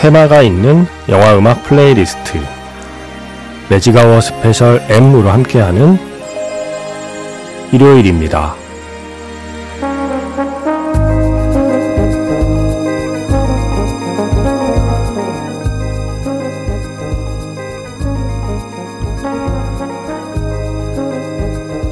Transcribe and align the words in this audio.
테마가 0.00 0.42
있는 0.42 0.86
영화 1.08 1.36
음악 1.36 1.64
플레이리스트 1.64 2.38
매직아워 3.68 4.20
special 4.20 4.80
M으로 4.88 5.28
함께하는 5.28 5.98
일요일입니다. 7.72 8.54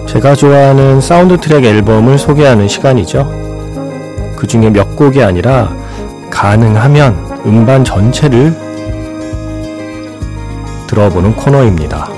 제가 0.07 0.37
좋아하는 0.37 1.01
사운드 1.01 1.37
트랙 1.39 1.65
앨범을 1.65 2.19
소개하는 2.19 2.69
시간이죠. 2.69 4.35
그 4.37 4.47
중에 4.47 4.71
몇 4.71 4.95
곡이 4.95 5.21
아니라 5.25 5.86
가능하면 6.37 7.41
음반 7.47 7.83
전체를 7.83 8.55
들어보는 10.87 11.35
코너입니다. 11.35 12.11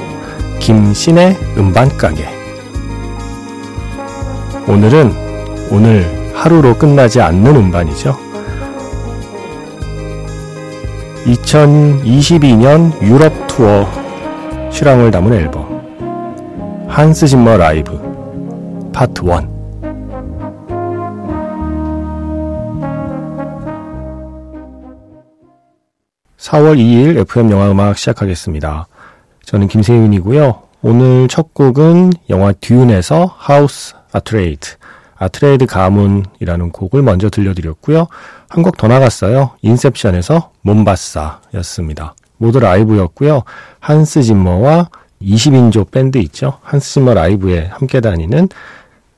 김신의 0.58 1.36
음반가게. 1.56 2.28
오늘은 4.66 5.12
오늘 5.70 6.32
하루로 6.34 6.76
끝나지 6.76 7.20
않는 7.20 7.54
음반이죠. 7.54 8.18
2022년 11.26 13.00
유럽 13.00 13.32
투어 13.46 13.86
실황을 14.72 15.12
담은 15.12 15.32
앨범 15.32 16.86
한스 16.88 17.26
짐머 17.28 17.56
라이브 17.56 18.90
파트 18.92 19.22
1 19.24 19.57
4월 26.48 26.78
2일 26.78 27.18
FM 27.18 27.50
영화 27.50 27.70
음악 27.70 27.98
시작하겠습니다. 27.98 28.86
저는 29.44 29.68
김세윤이고요. 29.68 30.62
오늘 30.80 31.28
첫 31.28 31.52
곡은 31.52 32.14
영화 32.30 32.52
듄에서 32.52 33.34
House 33.36 33.94
Atreides, 34.12 34.76
아트레이드 35.18 35.66
가문이라는 35.66 36.70
곡을 36.72 37.02
먼저 37.02 37.28
들려드렸고요. 37.28 38.06
한 38.48 38.62
곡 38.62 38.78
더 38.78 38.88
나갔어요. 38.88 39.50
인셉션에서 39.60 40.52
몬바사였습니다. 40.62 42.14
모두 42.38 42.60
라이브였고요. 42.60 43.42
한스 43.78 44.22
짐머와 44.22 44.88
20인조 45.20 45.90
밴드 45.90 46.16
있죠. 46.16 46.60
한스 46.62 46.94
짐머 46.94 47.12
라이브에 47.12 47.66
함께 47.66 48.00
다니는 48.00 48.48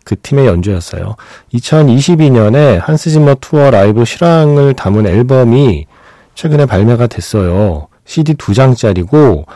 그 0.02 0.16
팀의 0.20 0.46
연주였어요. 0.46 1.14
2022년에 1.54 2.80
한스 2.80 3.10
짐머 3.10 3.36
투어 3.40 3.70
라이브 3.70 4.04
실황을 4.04 4.74
담은 4.74 5.06
앨범이 5.06 5.86
최근에 6.34 6.66
발매가 6.66 7.06
됐어요. 7.06 7.88
CD 8.04 8.34
두 8.34 8.54
장짜리고, 8.54 9.46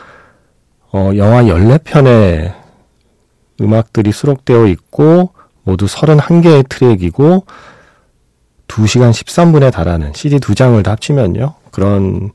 어, 0.93 1.11
영화 1.17 1.43
14편의 1.43 2.53
음악들이 3.61 4.11
수록되어 4.11 4.67
있고, 4.67 5.31
모두 5.63 5.85
31개의 5.85 6.69
트랙이고, 6.69 7.45
2시간 8.67 9.11
13분에 9.11 9.71
달하는 9.71 10.13
CD 10.13 10.39
두 10.39 10.55
장을 10.55 10.81
다 10.83 10.91
합치면요. 10.91 11.55
그런 11.71 12.31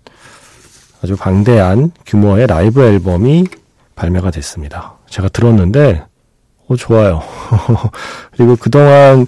아주 1.03 1.17
방대한 1.17 1.93
규모의 2.07 2.47
라이브 2.47 2.83
앨범이 2.83 3.47
발매가 3.95 4.31
됐습니다. 4.31 4.97
제가 5.09 5.29
들었는데, 5.29 6.05
어, 6.69 6.77
좋아요. 6.77 7.23
그리고 8.37 8.57
그동안 8.57 9.27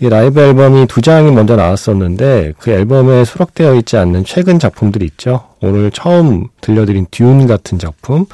이 0.00 0.08
라이브 0.08 0.40
앨범이 0.40 0.86
두 0.86 1.00
장이 1.00 1.30
먼저 1.30 1.56
나왔었는데 1.56 2.54
그 2.58 2.70
앨범에 2.70 3.24
수록되어 3.24 3.74
있지 3.76 3.96
않는 3.96 4.24
최근 4.24 4.58
작품들이 4.58 5.04
있죠. 5.06 5.48
오늘 5.60 5.90
처음 5.90 6.48
들려드린 6.60 7.06
듀운 7.10 7.46
같은 7.46 7.78
작품 7.78 8.26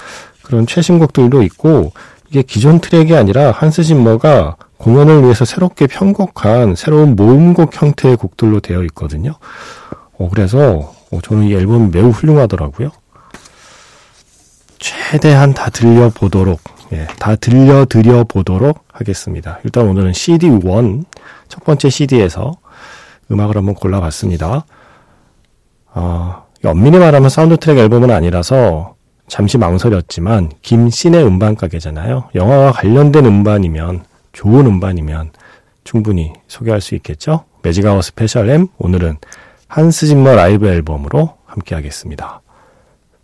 그런 0.43 0.67
최신곡들도 0.67 1.43
있고 1.45 1.93
이게 2.31 2.43
기존 2.43 2.81
트랙이 2.81 3.15
아니라 3.15 3.51
한스 3.51 3.83
짐머가 3.83 4.57
공연을 4.79 5.23
위해서 5.25 5.45
새롭게 5.45 5.87
편곡한 5.87 6.75
새로운 6.75 7.15
모음곡 7.15 7.81
형태의 7.81 8.17
곡들로 8.17 8.61
되어 8.61 8.83
있거든요. 8.85 9.35
어, 10.19 10.29
그래서 10.31 10.95
어, 11.13 11.19
저는 11.23 11.45
이 11.45 11.55
앨범이 11.55 11.91
매우 11.93 12.09
훌륭하더라고요. 12.11 12.91
최대한 14.79 15.53
다 15.53 15.69
들려보도록, 15.69 16.61
예, 16.93 17.07
다 17.19 17.37
들려드려 17.37 18.25
보도록 18.25 18.85
하겠습니다. 18.93 19.61
일단 19.65 19.87
오늘은 19.87 20.13
CD1, 20.13 21.05
첫 21.49 21.65
번째 21.65 21.89
CD에서 21.89 22.53
음악을 23.31 23.57
한번 23.57 23.75
골라봤습니다. 23.75 24.65
어, 25.93 26.47
엄밀히 26.65 26.99
말하면 26.99 27.31
사운드 27.31 27.57
트랙 27.57 27.79
앨범은 27.79 28.11
아니라서 28.11 28.97
잠시 29.29 29.57
망설였지만 29.59 30.51
김세윤의 30.63 31.25
음반 31.25 31.55
가게잖아요. 31.55 32.31
영화와 32.35 32.73
관련된 32.73 33.25
음반이면 33.25 34.05
좋은 34.33 34.67
음반이면 34.67 35.31
충분히 35.85 36.33
소개할 36.49 36.81
수 36.81 36.97
있겠죠. 36.97 37.45
매직아워 37.63 38.03
스페셜 38.03 38.51
M 38.51 38.67
오늘은 38.79 39.19
한스 39.69 40.07
짐머 40.07 40.35
라이브 40.35 40.67
앨범으로 40.67 41.37
함께 41.47 41.77
하겠습니다. 41.77 42.41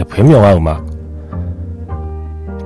FM 0.00 0.30
영화 0.32 0.56
음악 0.56 0.86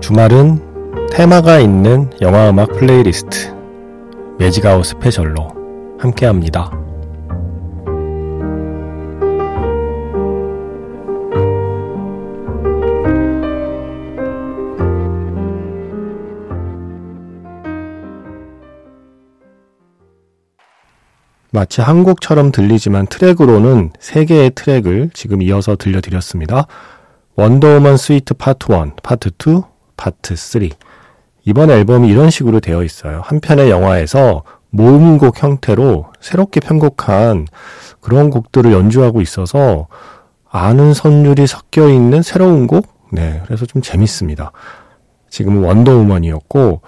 주말은 0.01 1.09
테마가 1.11 1.59
있는 1.59 2.09
영화 2.21 2.49
음악 2.49 2.69
플레이리스트 2.75 3.53
매직아웃 4.39 4.85
스페셜로 4.85 5.97
함께 5.99 6.27
합니다. 6.27 6.71
마치 21.51 21.81
한 21.81 22.05
곡처럼 22.05 22.53
들리지만 22.53 23.07
트랙으로는 23.07 23.91
세 23.99 24.25
개의 24.25 24.53
트랙을 24.55 25.11
지금 25.15 25.43
이어서 25.43 25.75
들려드렸습니다. 25.77 26.67
원더우먼 27.37 27.97
Suite 27.97 28.33
Part 28.35 28.71
1, 28.71 28.93
파트 29.03 29.31
2, 29.31 29.63
파트 29.97 30.37
3. 30.37 30.69
이번 31.45 31.71
앨범이 31.71 32.09
이런 32.09 32.31
식으로 32.31 32.61
되어 32.61 32.85
있어요. 32.85 33.23
한 33.25 33.41
편의 33.41 33.71
영화에서 33.71 34.45
모음곡 34.71 35.43
형태로 35.43 36.07
새롭게 36.21 36.61
편곡한 36.61 37.47
그런 38.01 38.31
곡들을 38.31 38.73
연주하고 38.73 39.21
있어서 39.21 39.89
아는 40.49 40.95
선율이 40.95 41.47
섞여 41.49 41.89
있는 41.89 42.23
새로운 42.23 42.69
곡? 42.69 42.87
네, 43.11 43.43
그래서 43.47 43.67
좀 43.67 43.83
재밌습니다. 43.83 44.53
지금은 45.29 45.65
원더우먼이었고, 45.65 46.83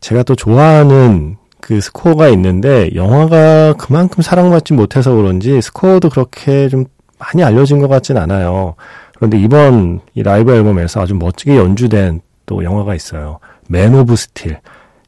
제가 0.00 0.24
또 0.24 0.34
좋아하는 0.34 1.36
그 1.60 1.80
스코어가 1.80 2.28
있는데, 2.30 2.90
영화가 2.94 3.74
그만큼 3.74 4.22
사랑받지 4.22 4.74
못해서 4.74 5.14
그런지 5.14 5.60
스코어도 5.62 6.10
그렇게 6.10 6.68
좀 6.68 6.86
많이 7.18 7.44
알려진 7.44 7.78
것 7.78 7.88
같진 7.88 8.16
않아요. 8.16 8.74
그런데 9.16 9.38
이번 9.38 10.00
이 10.14 10.22
라이브 10.22 10.52
앨범에서 10.54 11.00
아주 11.02 11.14
멋지게 11.14 11.56
연주된 11.56 12.20
또 12.46 12.62
영화가 12.62 12.94
있어요. 12.94 13.38
맨 13.68 13.94
오브 13.94 14.14
스틸. 14.16 14.60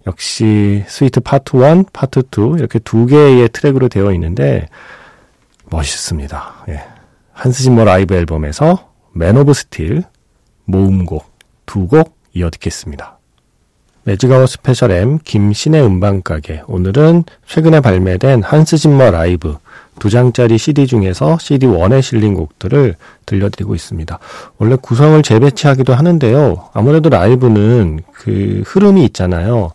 역시 0.07 0.85
Suite 0.89 1.21
Part 1.21 1.57
1, 1.57 1.85
파트 1.93 2.21
2 2.21 2.59
이렇게 2.59 2.79
두 2.79 3.07
개의 3.07 3.49
트랙으로 3.51 3.89
되어 3.89 4.13
있는데 4.13 4.69
멋있습니다. 5.71 6.65
예. 6.71 6.85
한스 7.33 7.63
짐머 7.63 7.85
라이브 7.85 8.15
앨범에서 8.15 8.89
맨 9.13 9.37
오브 9.37 9.53
스틸, 9.53 10.03
모음곡 10.65 11.31
두 11.67 11.87
곡 11.87 12.17
이어 12.35 12.51
듣겠습니다. 12.51 13.19
매직아워 14.05 14.47
스페셜 14.47 14.91
M 14.91 15.19
김세윤의 15.19 15.85
음반가게 15.85 16.63
오늘은 16.67 17.25
최근에 17.47 17.81
발매된 17.81 18.43
한스 18.43 18.79
짐머 18.79 19.11
라이브 19.11 19.59
두 19.99 20.11
장짜리 20.11 20.59
CD 20.59 20.87
중에서 20.87 21.37
CD1에 21.37 22.03
실린 22.03 22.35
곡들을 22.35 22.95
들려드리고 23.27 23.75
있습니다. 23.75 24.19
원래 24.59 24.77
구성을 24.81 25.23
재배치하기도 25.23 25.95
하는데요. 25.95 26.71
아무래도 26.73 27.09
라이브는 27.09 28.01
그 28.13 28.63
흐름이 28.67 29.05
있잖아요. 29.07 29.73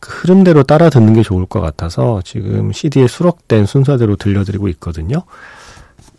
그 0.00 0.12
흐름대로 0.12 0.62
따라 0.62 0.90
듣는 0.90 1.14
게 1.14 1.22
좋을 1.22 1.46
것 1.46 1.60
같아서 1.60 2.20
지금 2.24 2.72
CD에 2.72 3.06
수록된 3.06 3.66
순서대로 3.66 4.16
들려드리고 4.16 4.68
있거든요. 4.68 5.22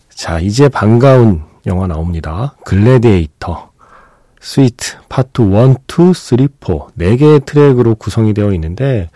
자, 0.09 0.39
이제 0.39 0.69
반가운 0.69 1.43
영화 1.67 1.87
나옵니다. 1.87 2.55
글래디에이터. 2.65 3.69
Suite 4.39 4.97
Part 5.09 5.41
1, 5.41 5.49
2, 5.49 6.13
3, 6.13 6.13
4 6.13 6.35
4개의 6.99 7.45
트랙으로 7.45 7.95
구성이 7.95 8.33
되어 8.33 8.53
있는데 8.53 9.09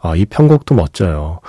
아, 0.00 0.14
이 0.14 0.24
편곡도 0.24 0.74
멋져요. 0.74 1.40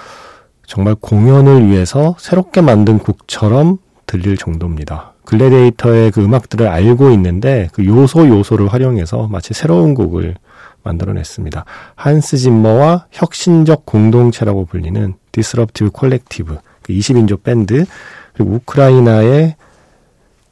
정말 0.69 0.93
공연을 0.93 1.67
위해서 1.67 2.15
새롭게 2.19 2.61
만든 2.61 2.99
곡처럼 2.99 3.79
들릴 4.05 4.37
정도입니다. 4.37 5.13
글래디에이터의 5.25 6.11
그 6.11 6.23
음악들을 6.23 6.67
알고 6.67 7.09
있는데 7.11 7.69
그 7.73 7.83
요소 7.83 8.27
요소를 8.27 8.67
활용해서 8.67 9.27
마치 9.27 9.55
새로운 9.55 9.95
곡을 9.95 10.35
만들어냈습니다. 10.83 11.65
한스 11.95 12.37
짐머와 12.37 13.07
혁신적 13.09 13.87
공동체라고 13.87 14.65
불리는 14.65 15.15
Disruptive 15.31 15.89
Collective, 15.89 16.57
그 16.83 16.93
20인조 16.93 17.41
밴드, 17.41 17.85
그리고 18.33 18.51
우크라이나의 18.53 19.55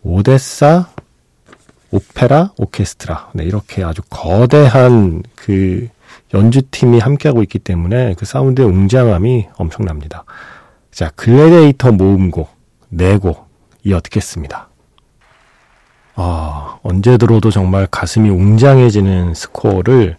오데사 0.02 0.88
오페라 1.92 2.54
오케스트라. 2.58 3.30
네, 3.34 3.44
이렇게 3.44 3.84
아주 3.84 4.02
거대한 4.10 5.22
그 5.36 5.90
연주팀이 6.34 7.00
함께하고 7.00 7.42
있기 7.44 7.60
때문에 7.60 8.16
그 8.18 8.26
사운드의 8.26 8.68
웅장함이 8.68 9.48
엄청납니다. 9.56 10.26
자, 10.92 11.12
글래데이터 11.16 11.92
모음곡, 11.92 12.50
네곡 12.90 13.48
이어 13.84 14.02
듣겠습니다. 14.02 14.70
아, 16.16 16.80
언제 16.82 17.18
들어도 17.18 17.52
정말 17.52 17.88
가슴이 17.90 18.30
웅장해지는 18.30 19.36
스코어를 19.36 20.18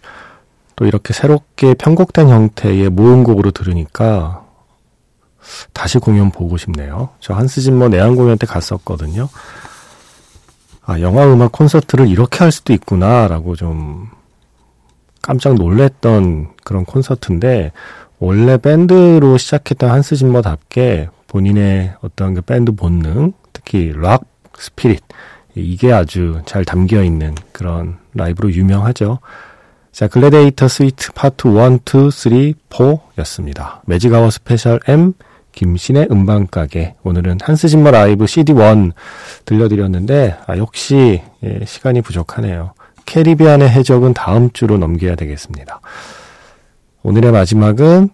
또 0.75 0.85
이렇게 0.85 1.13
새롭게 1.13 1.73
편곡된 1.73 2.29
형태의 2.29 2.89
모음곡으로 2.89 3.51
들으니까 3.51 4.45
다시 5.73 5.97
공연 5.99 6.31
보고 6.31 6.55
싶네요. 6.57 7.09
저 7.19 7.33
한스 7.33 7.61
짐머 7.61 7.89
내한 7.89 8.15
공연 8.15 8.37
때 8.37 8.47
갔었거든요. 8.47 9.27
아, 10.85 10.99
영화 11.01 11.31
음악 11.31 11.51
콘서트를 11.51 12.07
이렇게 12.07 12.39
할 12.39 12.51
수도 12.51 12.71
있구나라고 12.71 13.55
좀 13.55 14.09
깜짝 15.21 15.55
놀랬던 15.55 16.49
그런 16.63 16.85
콘서트인데 16.85 17.71
원래 18.19 18.57
밴드로 18.57 19.37
시작했던 19.37 19.89
한스 19.89 20.15
짐머답게 20.15 21.09
본인의 21.27 21.93
어떤 22.01 22.33
그 22.33 22.41
밴드 22.41 22.73
본능, 22.73 23.33
특히 23.53 23.93
rock 23.95 24.23
spirit 24.57 25.01
이게 25.55 25.91
아주 25.91 26.41
잘 26.45 26.65
담겨 26.65 27.03
있는 27.03 27.35
그런 27.51 27.97
라이브로 28.13 28.51
유명하죠. 28.51 29.19
자, 29.91 30.07
글래디에이터 30.07 30.67
Suite 30.67 31.11
Part 31.13 31.47
1, 31.47 31.53
2, 31.53 32.11
3, 32.11 32.53
4였습니다. 32.69 33.81
매직아워 33.85 34.29
스페셜 34.29 34.79
M 34.87 35.13
김세윤의 35.51 36.07
음반가게 36.11 36.95
오늘은 37.03 37.39
한스 37.41 37.67
짐머 37.67 37.91
라이브 37.91 38.25
CD1 38.25 38.93
들려드렸는데 39.45 40.37
아, 40.45 40.57
역시 40.57 41.21
예, 41.43 41.65
시간이 41.65 42.01
부족하네요. 42.01 42.73
캐리비안의 43.09 43.67
해적은 43.69 44.13
다음 44.13 44.51
주로 44.51 44.77
넘겨야 44.77 45.15
되겠습니다. 45.15 45.81
오늘의 47.01 47.31
마지막은 47.31 48.09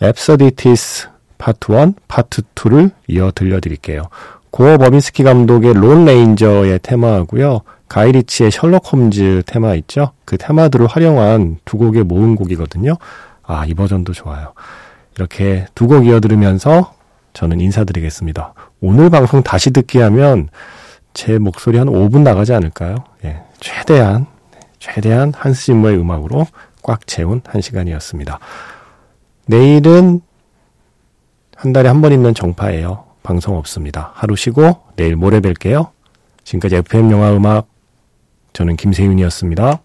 Absurdities 0.00 1.08
Part 1.38 1.72
1, 1.72 1.94
파트 2.06 2.42
2를 2.54 2.92
이어 3.08 3.32
들려드릴게요. 3.34 4.04
고어 4.52 4.78
버빈스키 4.78 5.24
감독의 5.24 5.74
론 5.74 6.04
레인저의 6.04 6.78
테마하고요. 6.84 7.62
가이리치의 7.88 8.52
셜록 8.52 8.92
홈즈 8.92 9.42
테마 9.44 9.74
있죠? 9.76 10.12
그 10.24 10.36
테마들을 10.38 10.86
활용한 10.86 11.58
두 11.64 11.76
곡의 11.76 12.04
모음곡이거든요. 12.04 12.96
아, 13.42 13.66
이 13.66 13.74
버전도 13.74 14.12
좋아요. 14.12 14.52
이렇게 15.16 15.66
두 15.74 15.88
곡 15.88 16.06
이어 16.06 16.20
들으면서 16.20 16.94
저는 17.32 17.60
인사드리겠습니다. 17.60 18.54
오늘 18.80 19.10
방송 19.10 19.42
다시 19.42 19.72
듣기 19.72 19.98
하면 19.98 20.48
제 21.12 21.38
목소리 21.38 21.76
한 21.78 21.88
5분 21.88 22.20
나가지 22.22 22.54
않을까요? 22.54 22.94
예. 23.24 23.42
최대한, 23.62 24.26
최대한 24.80 25.32
한스 25.34 25.66
짐머의 25.66 25.98
음악으로 25.98 26.46
꽉 26.82 27.06
채운 27.06 27.40
한 27.46 27.60
시간이었습니다. 27.62 28.38
내일은 29.46 30.20
한 31.56 31.72
달에 31.72 31.88
한 31.88 32.00
번 32.02 32.12
있는 32.12 32.34
정파예요. 32.34 33.04
방송 33.22 33.56
없습니다. 33.56 34.10
하루 34.14 34.34
쉬고 34.34 34.82
내일 34.96 35.14
모레 35.14 35.38
뵐게요. 35.40 35.90
지금까지 36.42 36.76
FM 36.76 37.12
영화 37.12 37.32
음악 37.32 37.68
저는 38.52 38.76
김세윤이었습니다. 38.76 39.80